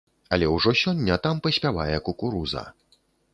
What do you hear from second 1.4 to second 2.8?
паспявае кукуруза.